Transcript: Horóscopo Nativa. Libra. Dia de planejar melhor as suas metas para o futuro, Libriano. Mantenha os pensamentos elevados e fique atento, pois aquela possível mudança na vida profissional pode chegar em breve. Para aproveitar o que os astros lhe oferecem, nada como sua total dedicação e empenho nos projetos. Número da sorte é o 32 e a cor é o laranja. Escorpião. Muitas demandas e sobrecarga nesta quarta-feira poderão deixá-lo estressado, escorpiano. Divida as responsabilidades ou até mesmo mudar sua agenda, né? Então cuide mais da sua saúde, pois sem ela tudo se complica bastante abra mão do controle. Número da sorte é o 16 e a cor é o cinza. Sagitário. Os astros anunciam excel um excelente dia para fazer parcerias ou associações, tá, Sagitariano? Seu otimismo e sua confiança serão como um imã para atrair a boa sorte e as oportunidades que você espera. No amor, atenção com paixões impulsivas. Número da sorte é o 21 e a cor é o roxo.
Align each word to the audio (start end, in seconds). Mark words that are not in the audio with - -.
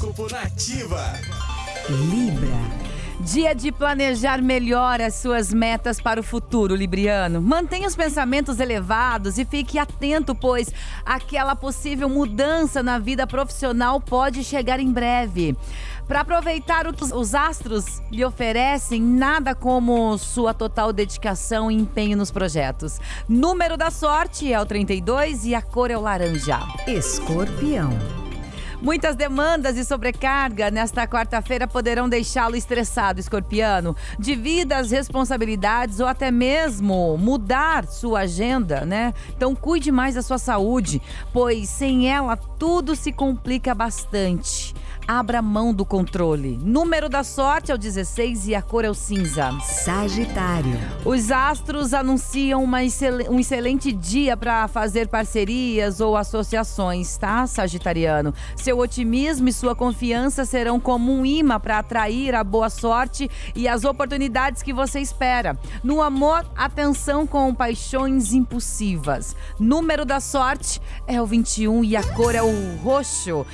Horóscopo 0.00 0.32
Nativa. 0.32 1.12
Libra. 1.88 2.80
Dia 3.20 3.54
de 3.54 3.70
planejar 3.70 4.40
melhor 4.40 4.98
as 4.98 5.16
suas 5.16 5.52
metas 5.52 6.00
para 6.00 6.18
o 6.18 6.22
futuro, 6.22 6.74
Libriano. 6.74 7.42
Mantenha 7.42 7.86
os 7.86 7.94
pensamentos 7.94 8.58
elevados 8.60 9.36
e 9.36 9.44
fique 9.44 9.78
atento, 9.78 10.34
pois 10.34 10.72
aquela 11.04 11.54
possível 11.54 12.08
mudança 12.08 12.82
na 12.82 12.98
vida 12.98 13.26
profissional 13.26 14.00
pode 14.00 14.42
chegar 14.42 14.80
em 14.80 14.90
breve. 14.90 15.54
Para 16.08 16.22
aproveitar 16.22 16.86
o 16.86 16.94
que 16.94 17.04
os 17.04 17.34
astros 17.34 18.00
lhe 18.10 18.24
oferecem, 18.24 19.02
nada 19.02 19.54
como 19.54 20.16
sua 20.16 20.54
total 20.54 20.94
dedicação 20.94 21.70
e 21.70 21.74
empenho 21.74 22.16
nos 22.16 22.30
projetos. 22.30 22.98
Número 23.28 23.76
da 23.76 23.90
sorte 23.90 24.50
é 24.50 24.58
o 24.58 24.64
32 24.64 25.44
e 25.44 25.54
a 25.54 25.60
cor 25.60 25.90
é 25.90 25.96
o 25.96 26.00
laranja. 26.00 26.58
Escorpião. 26.86 28.19
Muitas 28.82 29.14
demandas 29.14 29.76
e 29.76 29.84
sobrecarga 29.84 30.70
nesta 30.70 31.06
quarta-feira 31.06 31.68
poderão 31.68 32.08
deixá-lo 32.08 32.56
estressado, 32.56 33.20
escorpiano. 33.20 33.94
Divida 34.18 34.78
as 34.78 34.90
responsabilidades 34.90 36.00
ou 36.00 36.06
até 36.06 36.30
mesmo 36.30 37.18
mudar 37.18 37.86
sua 37.86 38.20
agenda, 38.20 38.86
né? 38.86 39.12
Então 39.36 39.54
cuide 39.54 39.92
mais 39.92 40.14
da 40.14 40.22
sua 40.22 40.38
saúde, 40.38 41.02
pois 41.30 41.68
sem 41.68 42.10
ela 42.10 42.36
tudo 42.36 42.96
se 42.96 43.12
complica 43.12 43.74
bastante 43.74 44.74
abra 45.10 45.42
mão 45.42 45.74
do 45.74 45.84
controle. 45.84 46.56
Número 46.62 47.08
da 47.08 47.24
sorte 47.24 47.72
é 47.72 47.74
o 47.74 47.78
16 47.78 48.46
e 48.46 48.54
a 48.54 48.62
cor 48.62 48.84
é 48.84 48.90
o 48.90 48.94
cinza. 48.94 49.50
Sagitário. 49.60 50.78
Os 51.04 51.32
astros 51.32 51.92
anunciam 51.92 52.64
excel 52.78 53.28
um 53.28 53.40
excelente 53.40 53.90
dia 53.90 54.36
para 54.36 54.68
fazer 54.68 55.08
parcerias 55.08 56.00
ou 56.00 56.16
associações, 56.16 57.16
tá, 57.16 57.44
Sagitariano? 57.48 58.32
Seu 58.54 58.69
otimismo 58.78 59.48
e 59.48 59.52
sua 59.52 59.74
confiança 59.74 60.44
serão 60.44 60.78
como 60.78 61.12
um 61.12 61.24
imã 61.24 61.58
para 61.58 61.78
atrair 61.78 62.34
a 62.34 62.44
boa 62.44 62.70
sorte 62.70 63.30
e 63.54 63.66
as 63.68 63.84
oportunidades 63.84 64.62
que 64.62 64.72
você 64.72 65.00
espera. 65.00 65.58
No 65.82 66.02
amor, 66.02 66.44
atenção 66.56 67.26
com 67.26 67.54
paixões 67.54 68.32
impulsivas. 68.32 69.34
Número 69.58 70.04
da 70.04 70.20
sorte 70.20 70.80
é 71.06 71.20
o 71.20 71.26
21 71.26 71.84
e 71.84 71.96
a 71.96 72.02
cor 72.02 72.34
é 72.34 72.42
o 72.42 72.76
roxo. 72.82 73.46